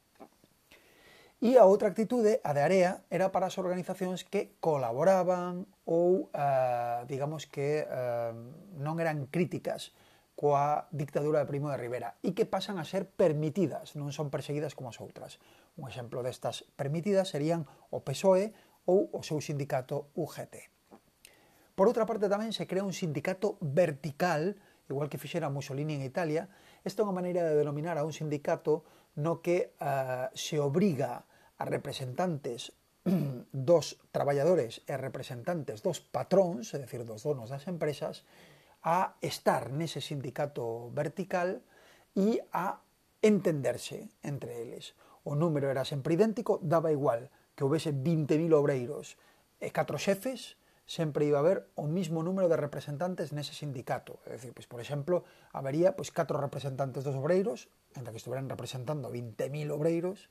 E 1.43 1.59
a 1.59 1.67
outra 1.67 1.91
actitude, 1.91 2.39
a 2.47 2.55
de 2.55 2.63
Area, 2.63 3.03
era 3.11 3.35
para 3.35 3.51
as 3.51 3.59
organizacións 3.59 4.23
que 4.23 4.55
colaboraban 4.63 5.67
ou, 5.83 6.31
eh, 6.31 7.03
digamos 7.11 7.43
que, 7.43 7.83
eh, 7.83 8.31
non 8.79 9.03
eran 9.03 9.27
críticas 9.27 9.91
coa 10.39 10.87
dictadura 10.95 11.43
de 11.43 11.51
Primo 11.51 11.67
de 11.67 11.75
Rivera 11.75 12.15
e 12.23 12.31
que 12.31 12.47
pasan 12.47 12.79
a 12.79 12.87
ser 12.87 13.03
permitidas, 13.03 13.99
non 13.99 14.15
son 14.15 14.31
perseguidas 14.31 14.79
como 14.79 14.95
as 14.95 15.03
outras. 15.03 15.43
Un 15.75 15.91
exemplo 15.91 16.23
destas 16.23 16.63
permitidas 16.79 17.35
serían 17.35 17.67
o 17.91 17.99
PSOE 17.99 18.55
ou 18.87 19.11
o 19.11 19.19
seu 19.27 19.43
sindicato 19.43 20.07
UGT. 20.15 20.74
Por 21.75 21.91
outra 21.91 22.07
parte, 22.07 22.31
tamén 22.31 22.55
se 22.55 22.63
crea 22.71 22.87
un 22.87 22.95
sindicato 22.95 23.59
vertical, 23.59 24.55
igual 24.87 25.11
que 25.11 25.19
fixera 25.19 25.51
Mussolini 25.51 25.99
en 25.99 26.07
Italia. 26.07 26.47
Esta 26.87 27.03
é 27.03 27.05
unha 27.05 27.19
maneira 27.19 27.43
de 27.43 27.59
denominar 27.59 27.99
a 27.99 28.07
un 28.07 28.15
sindicato 28.15 28.87
no 29.19 29.43
que 29.43 29.75
uh, 29.83 30.31
se 30.31 30.55
obriga 30.55 31.27
a 31.59 31.63
representantes 31.67 32.71
dos 33.51 33.99
traballadores 34.15 34.87
e 34.87 34.95
representantes 34.95 35.83
dos 35.83 35.99
patróns, 35.99 36.71
é 36.71 36.79
dicir, 36.79 37.03
dos 37.03 37.27
donos 37.27 37.51
das 37.51 37.67
empresas, 37.67 38.23
a 38.79 39.19
estar 39.19 39.67
nese 39.75 39.99
sindicato 39.99 40.87
vertical 40.95 41.59
e 42.15 42.39
a 42.55 42.79
entenderse 43.19 44.15
entre 44.23 44.63
eles. 44.63 44.95
O 45.27 45.35
número 45.35 45.67
era 45.67 45.83
sempre 45.83 46.15
idéntico, 46.15 46.55
daba 46.63 46.95
igual 46.95 47.27
que 47.51 47.67
houvese 47.67 47.91
20.000 47.91 48.47
obreiros 48.55 49.19
e 49.59 49.75
catro 49.75 49.99
xefes, 49.99 50.55
sempre 50.85 51.25
iba 51.25 51.41
a 51.41 51.43
haber 51.43 51.65
o 51.73 51.89
mismo 51.89 52.21
número 52.21 52.45
de 52.45 52.61
representantes 52.61 53.33
nese 53.33 53.57
sindicato. 53.57 54.21
É 54.29 54.37
dicir, 54.37 54.53
pois, 54.53 54.69
por 54.69 54.77
exemplo, 54.77 55.25
habería 55.49 55.97
pois, 55.97 56.13
4 56.13 56.37
representantes 56.37 57.01
dos 57.01 57.17
obreiros, 57.17 57.67
ainda 57.97 58.13
que 58.13 58.21
estuveran 58.21 58.45
representando 58.45 59.09
20.000 59.09 59.73
obreiros, 59.73 60.29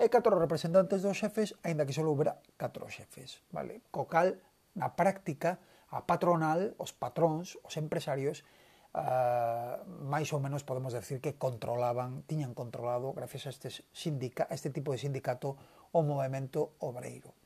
e 0.00 0.08
4 0.08 0.32
representantes 0.40 1.04
dos 1.04 1.20
xefes, 1.20 1.52
ainda 1.60 1.84
que 1.84 1.92
só 1.92 2.00
houbera 2.02 2.40
4 2.56 2.88
xefes. 2.88 3.44
Vale? 3.52 3.84
Co 3.92 4.08
cal, 4.08 4.40
na 4.72 4.96
práctica, 4.96 5.60
a 5.92 6.08
patronal, 6.08 6.72
os 6.80 6.96
patróns, 6.96 7.60
os 7.60 7.76
empresarios, 7.76 8.48
uh, 8.96 9.84
máis 10.08 10.32
ou 10.32 10.40
menos 10.40 10.64
podemos 10.64 10.96
decir 10.96 11.20
que 11.20 11.36
controlaban, 11.36 12.24
tiñan 12.24 12.56
controlado, 12.56 13.12
gracias 13.12 13.44
a, 13.44 13.52
estes 13.52 13.84
sindica, 13.92 14.48
a 14.48 14.56
este 14.56 14.72
tipo 14.72 14.96
de 14.96 15.04
sindicato, 15.04 15.60
o 15.92 16.00
movimento 16.00 16.72
obreiro. 16.80 17.36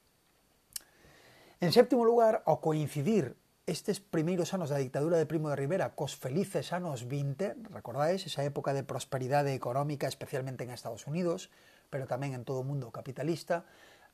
En 1.58 1.72
séptimo 1.72 2.04
lugar, 2.04 2.44
ao 2.44 2.60
coincidir 2.60 3.32
estes 3.64 3.96
primeiros 3.96 4.52
anos 4.52 4.68
da 4.68 4.76
dictadura 4.76 5.16
de 5.16 5.24
Primo 5.24 5.48
de 5.48 5.56
Rivera 5.56 5.96
cos 5.96 6.12
felices 6.12 6.68
anos 6.76 7.08
20, 7.08 7.72
recordades 7.72 8.28
esa 8.28 8.44
época 8.44 8.76
de 8.76 8.84
prosperidade 8.84 9.56
económica 9.56 10.04
especialmente 10.04 10.68
en 10.68 10.70
Estados 10.70 11.08
Unidos, 11.08 11.48
pero 11.88 12.04
tamén 12.04 12.36
en 12.36 12.44
todo 12.44 12.60
o 12.60 12.68
mundo 12.68 12.92
capitalista, 12.92 13.64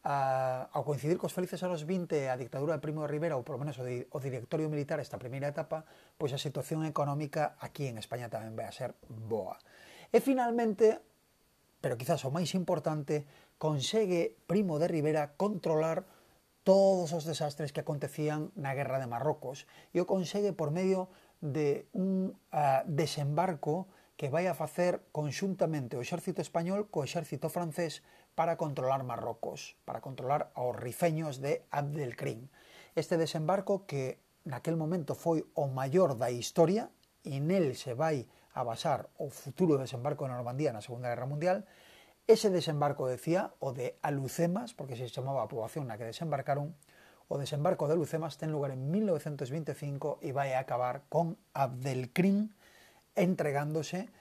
a, 0.07 0.71
ao 0.71 0.87
coincidir 0.87 1.19
cos 1.19 1.35
felices 1.35 1.59
anos 1.67 1.83
20 1.83 2.31
a 2.31 2.39
dictadura 2.39 2.79
de 2.79 2.85
Primo 2.87 3.03
de 3.03 3.11
Rivera, 3.11 3.35
ou 3.35 3.43
polo 3.43 3.59
menos 3.59 3.75
o, 3.75 3.83
di, 3.83 4.07
o 4.07 4.23
directorio 4.23 4.71
militar 4.71 5.03
esta 5.03 5.19
primeira 5.19 5.51
etapa, 5.51 5.83
pois 6.15 6.31
a 6.31 6.39
situación 6.39 6.87
económica 6.87 7.59
aquí 7.59 7.91
en 7.91 7.99
España 7.99 8.31
tamén 8.31 8.55
vai 8.55 8.71
a 8.71 8.73
ser 8.73 8.95
boa. 9.11 9.59
E 10.15 10.23
finalmente, 10.23 11.03
pero 11.83 11.99
quizás 11.99 12.23
o 12.23 12.31
máis 12.31 12.55
importante, 12.55 13.27
consegue 13.59 14.31
Primo 14.47 14.79
de 14.79 14.87
Rivera 14.87 15.35
controlar 15.35 16.07
todos 16.63 17.13
os 17.13 17.27
desastres 17.27 17.75
que 17.75 17.83
acontecían 17.83 18.55
na 18.55 18.75
guerra 18.75 19.03
de 19.03 19.11
Marrocos 19.11 19.67
e 19.91 19.99
o 19.99 20.07
consegue 20.07 20.55
por 20.55 20.71
medio 20.71 21.11
de 21.43 21.91
un 21.91 22.39
uh, 22.55 22.87
desembarco 22.87 23.91
que 24.15 24.31
vai 24.31 24.47
a 24.47 24.55
facer 24.55 25.03
conxuntamente 25.11 25.99
o 25.99 26.05
exército 26.05 26.39
español 26.39 26.87
co 26.87 27.03
exército 27.03 27.51
francés 27.51 28.07
para 28.39 28.55
controlar 28.55 29.03
Marrocos, 29.03 29.75
para 29.83 29.99
controlar 29.99 30.55
aos 30.55 30.79
rifeños 30.79 31.43
de 31.43 31.67
Abdelkrim. 31.75 32.47
Este 32.95 33.19
desembarco 33.19 33.83
que 33.83 34.23
naquel 34.47 34.79
momento 34.79 35.19
foi 35.19 35.43
o 35.59 35.67
maior 35.67 36.15
da 36.15 36.31
historia 36.31 36.95
e 37.27 37.43
nel 37.43 37.75
se 37.75 37.99
vai 37.99 38.31
a 38.55 38.63
basar 38.63 39.09
o 39.19 39.33
futuro 39.33 39.81
desembarco 39.81 40.23
de 40.29 40.31
Normandía 40.31 40.71
na 40.71 40.85
Segunda 40.85 41.11
Guerra 41.11 41.27
Mundial, 41.27 41.67
Ese 42.27 42.51
desembarco, 42.51 43.09
decía, 43.09 43.53
o 43.59 43.73
de 43.73 43.99
Alucemas, 44.03 44.75
porque 44.75 44.97
se 44.97 45.11
chamaba 45.11 45.43
a 45.43 45.49
poboación 45.49 45.89
la 45.89 45.99
que 45.99 46.05
desembarcaron, 46.05 46.75
o 47.27 47.39
desembarco 47.39 47.89
de 47.89 47.95
Alucemas, 47.95 48.39
ten 48.39 48.55
lugar 48.55 48.71
en 48.71 48.91
1925 48.91 50.23
y 50.23 50.31
vai 50.31 50.55
a 50.55 50.63
acabar 50.63 51.03
con 51.11 51.35
Abdelkrim 51.57 52.55
entregándose 53.17 54.13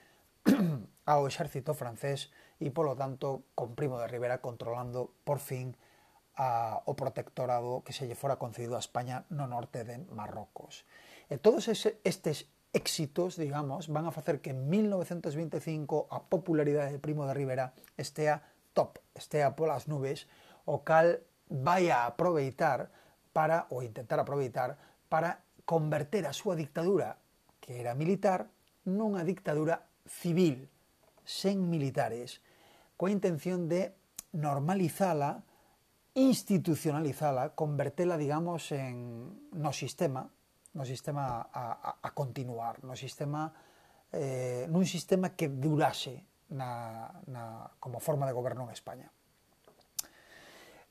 ao 1.06 1.28
exército 1.30 1.78
francés 1.78 2.34
e, 2.58 2.74
polo 2.74 2.98
tanto, 2.98 3.46
con 3.54 3.78
Primo 3.78 4.02
de 4.02 4.10
Rivera 4.10 4.42
controlando 4.42 5.14
por 5.22 5.38
fin 5.38 5.78
a, 6.34 6.82
o 6.88 6.98
protectorado 6.98 7.86
que 7.86 7.94
se 7.94 8.08
lle 8.08 8.18
fora 8.18 8.40
concedido 8.40 8.74
a 8.74 8.82
España 8.82 9.28
no 9.30 9.46
norte 9.46 9.86
de 9.86 10.02
Marrocos. 10.10 10.88
E 11.30 11.38
todos 11.38 11.70
ese, 11.70 12.00
estes 12.02 12.50
éxitos, 12.72 13.36
digamos, 13.36 13.88
van 13.88 14.06
a 14.06 14.12
facer 14.12 14.40
que 14.40 14.50
en 14.50 14.68
1925 14.68 16.08
a 16.10 16.24
popularidade 16.24 16.92
de 16.92 16.98
Primo 16.98 17.26
de 17.26 17.34
Rivera 17.34 17.74
estea 17.96 18.42
top, 18.72 18.98
estea 19.14 19.56
polas 19.56 19.88
nubes, 19.88 20.28
o 20.64 20.80
cal 20.84 21.20
vai 21.52 21.92
a 21.92 22.08
aproveitar 22.08 22.88
para, 23.32 23.68
ou 23.68 23.84
intentar 23.84 24.20
aproveitar, 24.20 24.80
para 25.12 25.44
converter 25.68 26.24
a 26.24 26.32
súa 26.32 26.56
dictadura, 26.56 27.20
que 27.60 27.76
era 27.76 27.92
militar, 27.92 28.48
nunha 28.88 29.22
dictadura 29.22 29.84
civil, 30.08 30.72
sen 31.22 31.68
militares, 31.68 32.40
coa 32.96 33.12
intención 33.12 33.68
de 33.68 33.92
normalizala, 34.32 35.44
institucionalizala, 36.16 37.52
convertela, 37.54 38.16
digamos, 38.16 38.72
en 38.72 39.48
no 39.52 39.72
sistema, 39.72 40.32
no 40.74 40.84
sistema 40.84 41.44
a, 41.52 41.64
a, 41.72 41.90
a 42.02 42.10
continuar, 42.16 42.82
no 42.84 42.96
sistema 42.96 43.52
eh, 44.12 44.68
nun 44.68 44.84
sistema 44.84 45.32
que 45.32 45.48
durase 45.48 46.20
na, 46.52 47.08
na, 47.32 47.72
como 47.80 47.96
forma 47.98 48.28
de 48.28 48.36
goberno 48.36 48.68
en 48.68 48.72
España. 48.76 49.08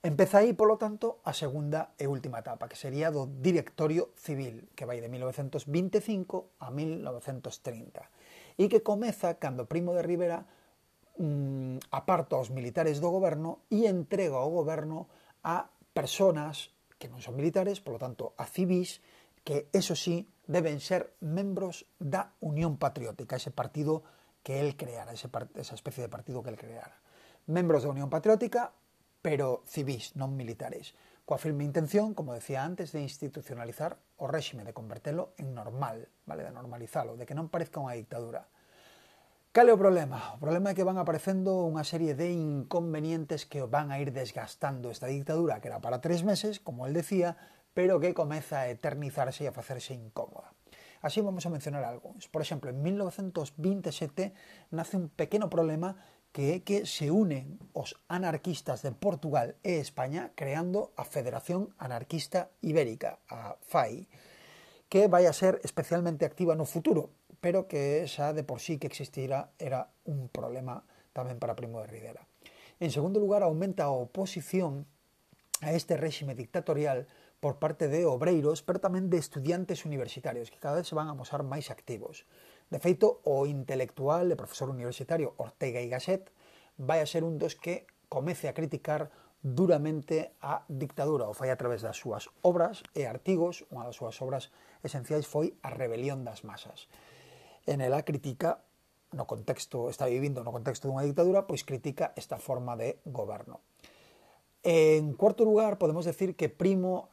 Empeza 0.02 0.42
aí, 0.42 0.58
polo 0.58 0.82
tanto, 0.82 1.22
a 1.22 1.30
segunda 1.30 1.94
e 2.02 2.10
última 2.10 2.42
etapa, 2.42 2.66
que 2.66 2.74
sería 2.74 3.14
do 3.14 3.30
directorio 3.30 4.10
civil, 4.18 4.66
que 4.74 4.90
vai 4.90 4.98
de 4.98 5.06
1925 5.06 6.58
a 6.58 6.74
1930, 6.74 8.58
e 8.58 8.66
que 8.66 8.82
comeza 8.82 9.38
cando 9.38 9.70
Primo 9.70 9.94
de 9.94 10.02
Rivera 10.02 10.50
mm, 11.22 11.94
aparta 11.94 12.42
os 12.42 12.50
militares 12.50 12.98
do 12.98 13.14
goberno 13.14 13.62
e 13.70 13.86
entrega 13.86 14.42
o 14.42 14.50
goberno 14.50 15.06
a 15.46 15.70
personas 15.94 16.74
que 16.98 17.06
non 17.06 17.22
son 17.22 17.38
militares, 17.38 17.78
polo 17.78 18.02
tanto, 18.02 18.34
a 18.42 18.50
civis, 18.50 19.06
que, 19.44 19.70
eso 19.74 19.96
sí, 19.96 20.30
deben 20.48 20.80
ser 20.80 21.14
membros 21.22 21.88
da 21.98 22.34
Unión 22.42 22.78
Patriótica, 22.78 23.36
ese 23.36 23.52
partido 23.52 24.04
que 24.44 24.60
él 24.60 24.76
creara, 24.76 25.14
ese 25.14 25.30
esa 25.56 25.76
especie 25.76 26.04
de 26.04 26.10
partido 26.10 26.44
que 26.44 26.50
él 26.50 26.58
creara. 26.58 27.00
Membros 27.48 27.84
da 27.84 27.90
Unión 27.90 28.10
Patriótica, 28.10 28.74
pero 29.22 29.64
civis, 29.70 30.18
non 30.18 30.34
militares. 30.34 30.98
Coa 31.24 31.38
firme 31.38 31.64
intención, 31.64 32.18
como 32.18 32.34
decía 32.34 32.66
antes, 32.66 32.92
de 32.92 33.06
institucionalizar 33.06 34.02
o 34.18 34.26
réxime, 34.26 34.66
de 34.66 34.74
convertelo 34.74 35.38
en 35.38 35.54
normal, 35.54 36.10
vale, 36.26 36.44
de 36.44 36.52
normalizalo, 36.52 37.16
de 37.16 37.30
que 37.30 37.38
non 37.38 37.48
parezca 37.48 37.80
unha 37.80 37.96
dictadura. 37.96 38.50
Cal 39.52 39.68
é 39.68 39.74
o 39.76 39.80
problema? 39.80 40.36
O 40.36 40.40
problema 40.42 40.72
é 40.72 40.76
que 40.76 40.88
van 40.88 40.98
aparecendo 40.98 41.68
unha 41.68 41.86
serie 41.86 42.18
de 42.18 42.34
inconvenientes 42.34 43.46
que 43.46 43.62
van 43.68 43.94
a 43.94 44.00
ir 44.02 44.16
desgastando 44.16 44.90
esta 44.90 45.12
dictadura, 45.12 45.60
que 45.62 45.70
era 45.70 45.84
para 45.84 46.02
tres 46.02 46.26
meses, 46.26 46.58
como 46.64 46.88
el 46.90 46.96
decía, 46.96 47.38
pero 47.74 48.00
que 48.00 48.14
comeza 48.14 48.64
a 48.64 48.70
eternizarse 48.70 49.46
e 49.46 49.50
a 49.50 49.56
facerse 49.56 49.96
incómoda. 49.96 50.52
Así 51.02 51.20
vamos 51.20 51.46
a 51.46 51.54
mencionar 51.54 51.84
algúns. 51.84 52.30
Por 52.30 52.46
exemplo, 52.46 52.70
en 52.70 52.84
1927 52.84 54.34
nace 54.70 54.98
un 54.98 55.10
pequeno 55.10 55.50
problema 55.50 55.98
que 56.32 56.56
é 56.56 56.58
que 56.64 56.88
se 56.88 57.12
unen 57.12 57.60
os 57.76 58.00
anarquistas 58.08 58.86
de 58.86 58.96
Portugal 58.96 59.60
e 59.68 59.84
España 59.84 60.32
creando 60.38 60.96
a 60.96 61.04
Federación 61.04 61.76
Anarquista 61.76 62.56
Ibérica, 62.64 63.20
a 63.28 63.60
FAI, 63.60 64.08
que 64.88 65.12
vai 65.12 65.28
a 65.28 65.36
ser 65.36 65.60
especialmente 65.68 66.24
activa 66.24 66.56
no 66.56 66.70
futuro, 66.70 67.12
pero 67.44 67.68
que 67.68 68.08
xa 68.08 68.32
de 68.32 68.48
por 68.48 68.64
sí 68.64 68.80
que 68.80 68.88
existira 68.88 69.52
era 69.60 69.92
un 70.08 70.32
problema 70.32 70.88
tamén 71.12 71.36
para 71.36 71.58
Primo 71.58 71.84
de 71.84 71.92
Rivera. 71.92 72.24
En 72.80 72.94
segundo 72.94 73.20
lugar, 73.20 73.44
aumenta 73.44 73.90
a 73.90 73.96
oposición 73.96 74.88
a 75.60 75.76
este 75.76 76.00
réxime 76.00 76.34
dictatorial 76.34 77.12
por 77.42 77.58
parte 77.58 77.90
de 77.90 78.06
obreiros, 78.06 78.62
pero 78.62 78.78
tamén 78.78 79.10
de 79.10 79.18
estudiantes 79.18 79.84
universitarios, 79.84 80.54
que 80.54 80.62
cada 80.62 80.78
vez 80.78 80.86
se 80.86 80.94
van 80.94 81.10
a 81.10 81.18
mostrar 81.18 81.42
máis 81.42 81.74
activos. 81.74 82.30
De 82.70 82.78
feito, 82.78 83.20
o 83.26 83.50
intelectual 83.50 84.30
e 84.30 84.38
profesor 84.38 84.70
universitario 84.70 85.34
Ortega 85.42 85.82
y 85.82 85.90
Gasset 85.90 86.30
vai 86.78 87.02
a 87.02 87.10
ser 87.10 87.26
un 87.26 87.42
dos 87.42 87.58
que 87.58 87.90
comece 88.08 88.46
a 88.46 88.54
criticar 88.54 89.10
duramente 89.42 90.38
a 90.40 90.70
dictadura, 90.70 91.26
o 91.26 91.34
fai 91.34 91.50
a 91.50 91.58
través 91.58 91.82
das 91.82 91.98
súas 91.98 92.30
obras 92.46 92.86
e 92.94 93.10
artigos, 93.10 93.66
unha 93.74 93.90
das 93.90 93.98
súas 93.98 94.22
obras 94.22 94.54
esenciais 94.86 95.26
foi 95.26 95.58
A 95.66 95.74
rebelión 95.74 96.22
das 96.22 96.46
masas. 96.46 96.86
En 97.66 97.82
ela 97.82 98.06
critica 98.06 98.62
no 99.12 99.26
contexto, 99.28 99.90
está 99.90 100.06
vivindo 100.06 100.46
no 100.46 100.56
contexto 100.56 100.88
dunha 100.88 101.04
dictadura, 101.04 101.44
pois 101.50 101.66
critica 101.66 102.14
esta 102.16 102.38
forma 102.38 102.78
de 102.78 103.02
goberno. 103.04 103.60
En 104.64 105.14
cuarto 105.14 105.44
lugar, 105.44 105.78
podemos 105.78 106.06
decir 106.06 106.36
que 106.36 106.50
Primo 106.50 107.10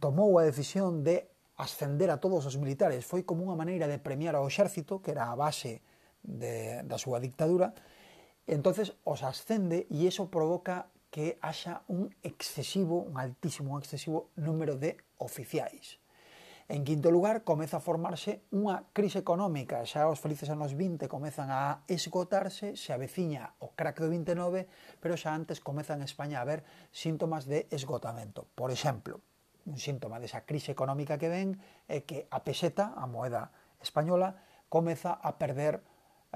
tomou 0.00 0.36
a 0.36 0.44
decisión 0.44 1.00
de 1.00 1.32
ascender 1.56 2.12
a 2.12 2.20
todos 2.20 2.44
os 2.44 2.60
militares. 2.60 3.08
Foi 3.08 3.24
como 3.24 3.48
unha 3.48 3.56
maneira 3.56 3.88
de 3.88 3.96
premiar 3.96 4.36
ao 4.36 4.44
exército, 4.44 5.00
que 5.00 5.16
era 5.16 5.32
a 5.32 5.36
base 5.36 5.80
de, 6.20 6.84
da 6.84 7.00
súa 7.00 7.24
dictadura, 7.24 7.72
entonces 8.44 8.92
os 9.04 9.24
ascende 9.24 9.88
e 9.88 10.04
iso 10.04 10.28
provoca 10.28 10.92
que 11.08 11.40
haxa 11.40 11.88
un 11.88 12.12
excesivo, 12.20 13.00
un 13.00 13.16
altísimo, 13.16 13.72
un 13.72 13.80
excesivo 13.80 14.28
número 14.36 14.76
de 14.76 15.00
oficiais. 15.16 15.96
En 16.68 16.84
quinto 16.84 17.10
lugar, 17.10 17.48
comeza 17.48 17.80
a 17.80 17.80
formarse 17.80 18.44
unha 18.52 18.84
crise 18.92 19.24
económica. 19.24 19.80
Xa 19.88 20.04
os 20.04 20.20
felices 20.20 20.52
anos 20.52 20.76
20 20.76 21.08
comezan 21.08 21.48
a 21.48 21.80
esgotarse, 21.88 22.76
se 22.76 22.92
aveciña 22.92 23.56
o 23.64 23.72
crack 23.72 24.04
do 24.04 24.12
29, 24.12 24.68
pero 25.00 25.16
xa 25.16 25.32
antes 25.32 25.64
comeza 25.64 25.96
en 25.96 26.04
España 26.04 26.36
a 26.36 26.44
haber 26.44 26.68
síntomas 26.92 27.48
de 27.48 27.64
esgotamento. 27.72 28.44
Por 28.52 28.68
exemplo, 28.68 29.24
un 29.64 29.80
síntoma 29.80 30.20
desa 30.20 30.44
crise 30.44 30.68
económica 30.68 31.16
que 31.16 31.32
ven 31.32 31.56
é 31.88 32.04
que 32.04 32.28
a 32.28 32.44
peseta, 32.44 32.92
a 32.92 33.08
moeda 33.08 33.48
española, 33.80 34.36
comeza 34.68 35.16
a 35.16 35.40
perder 35.40 35.80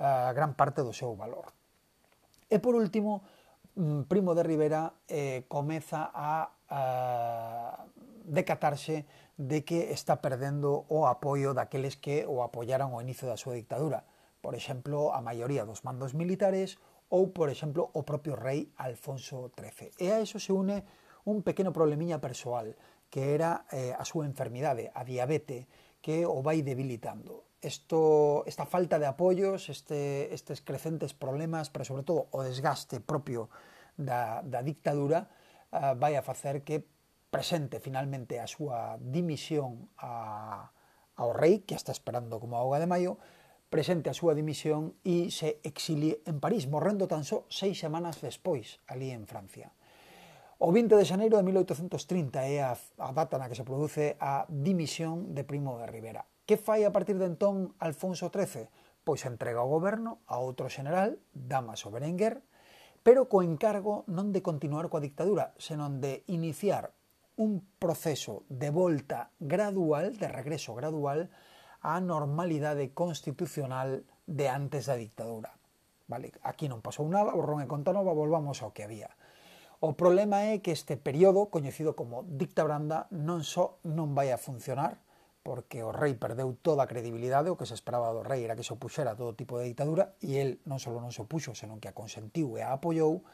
a 0.01 0.33
gran 0.33 0.57
parte 0.57 0.81
do 0.81 0.97
seu 0.97 1.12
valor. 1.12 1.53
E 2.49 2.57
por 2.57 2.73
último, 2.73 3.21
mm, 3.77 4.09
Primo 4.09 4.33
de 4.33 4.49
Rivera 4.49 4.97
eh, 5.12 5.45
comeza 5.45 6.09
a, 6.09 6.57
a 6.73 6.81
decatarse 8.25 9.05
de 9.37 9.64
que 9.64 9.92
está 9.92 10.21
perdendo 10.21 10.85
o 10.88 11.09
apoio 11.09 11.55
daqueles 11.55 11.97
que 11.97 12.29
o 12.29 12.45
apoyaran 12.45 12.92
ao 12.92 13.01
inicio 13.01 13.27
da 13.27 13.40
súa 13.40 13.57
dictadura, 13.57 14.05
por 14.42 14.59
exemplo, 14.59 15.14
a 15.14 15.23
maioría 15.23 15.64
dos 15.64 15.87
mandos 15.87 16.12
militares 16.12 16.77
ou, 17.12 17.31
por 17.31 17.53
exemplo, 17.53 17.92
o 17.92 18.03
propio 18.03 18.37
rei 18.37 18.73
Alfonso 18.77 19.53
XIII. 19.53 19.92
E 20.01 20.12
a 20.12 20.21
eso 20.21 20.40
se 20.40 20.53
une 20.53 20.83
un 21.25 21.42
pequeno 21.42 21.73
problemiña 21.73 22.18
persoal, 22.18 22.75
que 23.12 23.35
era 23.35 23.64
eh, 23.71 23.95
a 23.95 24.05
súa 24.09 24.27
enfermidade, 24.27 24.90
a 24.90 25.05
diabete, 25.05 25.68
que 26.03 26.27
o 26.27 26.42
vai 26.42 26.64
debilitando. 26.66 27.47
Esto, 27.62 28.42
esta 28.51 28.66
falta 28.66 28.99
de 28.99 29.07
apoios, 29.07 29.71
este, 29.71 30.35
estes 30.35 30.66
crecentes 30.66 31.14
problemas, 31.14 31.71
pero 31.71 31.87
sobre 31.87 32.03
todo 32.03 32.27
o 32.35 32.42
desgaste 32.42 32.99
propio 32.99 33.47
da, 33.95 34.42
da 34.42 34.66
dictadura, 34.66 35.31
eh, 35.71 35.95
vai 35.95 36.18
a 36.18 36.27
facer 36.27 36.66
que 36.66 36.83
presente 37.33 37.81
finalmente 37.81 38.37
a 38.37 38.47
súa 38.47 39.01
dimisión 39.01 39.88
a, 39.97 40.68
ao 41.16 41.33
rei, 41.33 41.64
que 41.64 41.73
está 41.73 41.88
esperando 41.88 42.37
como 42.37 42.61
auga 42.61 42.77
de 42.77 42.85
maio, 42.85 43.16
presente 43.73 44.12
a 44.12 44.14
súa 44.14 44.37
dimisión 44.37 44.92
e 45.01 45.33
se 45.33 45.57
exilie 45.64 46.21
en 46.29 46.45
París, 46.45 46.68
morrendo 46.68 47.09
tan 47.09 47.25
só 47.25 47.49
seis 47.49 47.81
semanas 47.81 48.21
despois, 48.21 48.85
ali 48.85 49.16
en 49.16 49.25
Francia. 49.25 49.73
O 50.61 50.77
20 50.77 50.92
de 50.92 51.09
xaneiro 51.09 51.40
de 51.40 51.49
1830 51.49 52.37
é 52.53 52.61
a, 52.61 52.77
a 52.77 53.11
data 53.16 53.40
na 53.40 53.49
que 53.49 53.57
se 53.57 53.64
produce 53.64 54.21
a 54.21 54.45
dimisión 54.53 55.33
de 55.33 55.42
Primo 55.49 55.81
de 55.81 55.88
Rivera. 55.88 56.29
Que 56.45 56.61
fai 56.61 56.85
a 56.85 56.92
partir 56.92 57.16
de 57.16 57.33
entón 57.33 57.73
Alfonso 57.81 58.29
XIII? 58.29 58.68
Pois 59.09 59.25
entrega 59.25 59.64
o 59.64 59.73
goberno 59.73 60.21
a 60.29 60.37
outro 60.37 60.68
general, 60.68 61.16
Damaso 61.33 61.88
Berenguer, 61.88 62.45
pero 63.01 63.25
co 63.25 63.40
encargo 63.40 64.05
non 64.05 64.37
de 64.37 64.45
continuar 64.45 64.92
coa 64.92 65.01
dictadura, 65.01 65.57
senón 65.57 66.05
de 66.05 66.29
iniciar 66.29 66.92
un 67.42 67.66
proceso 67.83 68.46
de 68.46 68.70
volta 68.70 69.35
gradual, 69.42 70.14
de 70.14 70.31
regreso 70.31 70.78
gradual, 70.78 71.26
á 71.83 71.98
normalidade 71.98 72.94
constitucional 72.94 74.07
de 74.31 74.46
antes 74.46 74.87
da 74.87 74.94
dictadura. 74.94 75.50
Vale? 76.07 76.31
Aquí 76.46 76.70
non 76.70 76.78
pasou 76.78 77.11
nada, 77.11 77.35
borrón 77.35 77.59
e 77.59 77.66
conta 77.66 77.90
nova, 77.90 78.14
volvamos 78.14 78.62
ao 78.62 78.70
que 78.70 78.87
había. 78.87 79.11
O 79.83 79.98
problema 79.98 80.46
é 80.46 80.62
que 80.62 80.70
este 80.70 80.94
período, 80.94 81.50
coñecido 81.50 81.98
como 81.98 82.22
dicta 82.22 82.62
branda, 82.62 83.11
non 83.11 83.42
só 83.42 83.83
non 83.83 84.14
vai 84.14 84.31
a 84.31 84.38
funcionar, 84.38 85.02
porque 85.42 85.83
o 85.83 85.90
rei 85.90 86.14
perdeu 86.14 86.55
toda 86.55 86.87
a 86.87 86.90
credibilidade, 86.90 87.50
o 87.50 87.59
que 87.59 87.66
se 87.66 87.74
esperaba 87.74 88.14
do 88.14 88.22
rei 88.22 88.46
era 88.46 88.55
que 88.55 88.62
se 88.62 88.70
opuxera 88.70 89.12
a 89.12 89.18
todo 89.18 89.35
tipo 89.35 89.59
de 89.59 89.66
dictadura, 89.66 90.14
e 90.22 90.38
el 90.38 90.62
non 90.70 90.78
só 90.78 90.94
non 90.94 91.11
se 91.11 91.26
opuxo, 91.26 91.59
senón 91.59 91.83
que 91.83 91.90
a 91.90 91.98
consentiu 91.98 92.55
e 92.55 92.62
a 92.62 92.78
apoiou, 92.78 93.26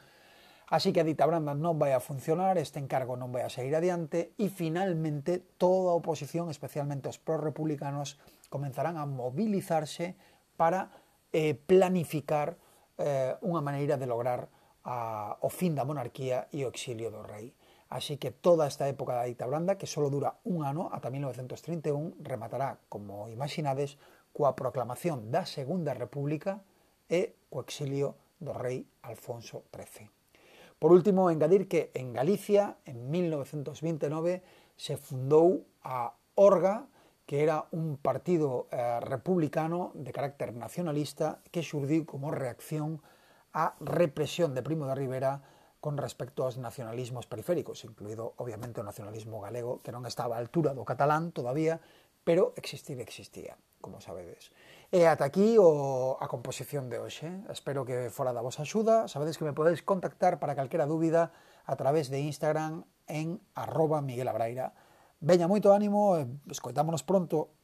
Así 0.69 0.93
que 0.93 1.01
a 1.01 1.07
dita 1.07 1.25
branda 1.25 1.57
non 1.57 1.81
vai 1.81 1.97
a 1.97 1.99
funcionar, 1.99 2.61
este 2.61 2.77
encargo 2.77 3.17
non 3.17 3.33
vai 3.33 3.41
a 3.41 3.49
seguir 3.49 3.73
adiante 3.73 4.37
e 4.37 4.53
finalmente 4.53 5.41
toda 5.57 5.89
a 5.89 5.97
oposición, 5.97 6.53
especialmente 6.53 7.09
os 7.09 7.17
pró-republicanos, 7.17 8.21
comenzarán 8.53 9.01
a 9.01 9.09
mobilizarse 9.09 10.13
para 10.61 10.93
eh, 11.33 11.57
planificar 11.57 12.61
eh, 13.01 13.33
unha 13.41 13.65
maneira 13.65 13.97
de 13.97 14.05
lograr 14.05 14.45
a, 14.85 15.41
o 15.41 15.49
fin 15.49 15.73
da 15.73 15.89
monarquía 15.89 16.45
e 16.53 16.61
o 16.61 16.69
exilio 16.69 17.09
do 17.09 17.25
rei. 17.25 17.49
Así 17.89 18.21
que 18.21 18.29
toda 18.29 18.69
esta 18.69 18.85
época 18.85 19.17
da 19.17 19.25
dita 19.25 19.49
branda, 19.49 19.73
que 19.73 19.89
só 19.89 20.05
dura 20.05 20.37
un 20.45 20.61
ano, 20.61 20.93
ata 20.93 21.09
1931, 21.09 22.21
rematará, 22.21 22.77
como 22.93 23.25
imaginades, 23.33 23.97
coa 24.29 24.53
proclamación 24.53 25.33
da 25.33 25.49
Segunda 25.49 25.97
República 25.97 26.61
e 27.09 27.49
co 27.49 27.65
exilio 27.65 28.37
do 28.37 28.53
rei 28.53 28.85
Alfonso 29.01 29.65
XIII. 29.73 30.18
Por 30.79 30.95
último, 30.95 31.29
engadir 31.29 31.67
que 31.67 31.91
en 31.93 32.13
Galicia, 32.13 32.77
en 32.85 33.11
1929, 33.11 34.41
se 34.79 34.95
fundou 34.95 35.67
a 35.83 36.15
Orga, 36.39 36.87
que 37.27 37.43
era 37.43 37.67
un 37.75 37.99
partido 37.99 38.71
eh, 38.71 39.03
republicano 39.03 39.91
de 39.93 40.15
carácter 40.15 40.55
nacionalista 40.55 41.43
que 41.51 41.67
xurdiu 41.67 42.07
como 42.07 42.31
reacción 42.31 43.03
á 43.51 43.75
represión 43.83 44.55
de 44.55 44.63
Primo 44.63 44.87
de 44.87 44.95
Rivera 44.95 45.43
con 45.83 45.99
respecto 45.99 46.47
aos 46.47 46.55
nacionalismos 46.55 47.27
periféricos, 47.27 47.83
incluído 47.83 48.33
obviamente 48.39 48.79
o 48.79 48.87
nacionalismo 48.87 49.43
galego, 49.43 49.83
que 49.83 49.91
non 49.91 50.07
estaba 50.07 50.39
á 50.39 50.41
altura 50.41 50.71
do 50.71 50.87
catalán 50.87 51.35
todavía, 51.35 51.83
pero 52.23 52.55
existir 52.55 53.03
existía 53.03 53.59
como 53.81 54.01
sabedes. 54.01 54.51
E 54.91 55.05
ata 55.05 55.25
aquí 55.25 55.57
o, 55.59 56.17
a 56.19 56.27
composición 56.27 56.89
de 56.89 56.97
hoxe. 56.97 57.29
Espero 57.49 57.85
que 57.85 58.09
fora 58.09 58.33
da 58.33 58.41
vosa 58.41 58.65
axuda. 58.65 59.07
Sabedes 59.07 59.37
que 59.37 59.45
me 59.45 59.53
podedes 59.53 59.85
contactar 59.85 60.39
para 60.41 60.57
calquera 60.57 60.89
dúbida 60.89 61.31
a 61.65 61.75
través 61.77 62.09
de 62.09 62.21
Instagram 62.21 62.85
en 63.07 63.41
arroba 63.53 64.01
Miguel 64.01 64.27
Abraira. 64.27 64.73
Veña, 65.19 65.51
moito 65.51 65.75
ánimo, 65.75 66.15
escoitámonos 66.47 67.03
pronto. 67.03 67.53